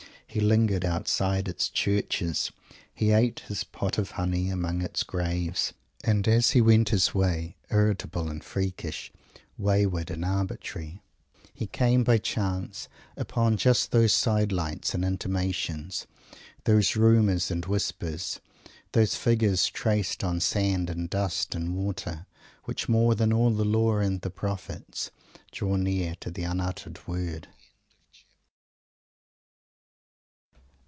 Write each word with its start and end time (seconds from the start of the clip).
He 0.31 0.39
lingered 0.39 0.85
outside 0.85 1.49
its 1.49 1.67
churches. 1.67 2.53
He 2.95 3.11
ate 3.11 3.41
his 3.49 3.65
"pot 3.65 3.97
of 3.97 4.11
honey" 4.11 4.49
among 4.49 4.81
its 4.81 5.03
graves. 5.03 5.73
And 6.05 6.25
as 6.25 6.51
he 6.51 6.61
went 6.61 6.87
his 6.87 7.13
way, 7.13 7.57
irritable 7.69 8.29
and 8.29 8.41
freakish, 8.41 9.11
wayward 9.57 10.09
and 10.09 10.23
arbitrary, 10.23 11.01
he 11.53 11.67
came, 11.67 12.05
by 12.05 12.17
chance, 12.17 12.87
upon 13.17 13.57
just 13.57 13.91
those 13.91 14.13
side 14.13 14.53
lights 14.53 14.93
and 14.93 15.03
intimations, 15.03 16.07
those 16.63 16.95
rumours 16.95 17.51
and 17.51 17.65
whispers, 17.65 18.39
those 18.93 19.17
figures 19.17 19.65
traced 19.67 20.23
on 20.23 20.39
sand 20.39 20.89
and 20.89 21.09
dust 21.09 21.55
and 21.55 21.75
water, 21.75 22.25
which, 22.63 22.87
more 22.87 23.15
than 23.15 23.33
all 23.33 23.51
the 23.51 23.65
Law 23.65 23.97
and 23.97 24.21
the 24.21 24.29
Prophets, 24.31 25.11
draw 25.51 25.75
near 25.75 26.15
to 26.21 26.31
the 26.31 26.43
unuttered 26.43 27.05
word. 27.05 27.49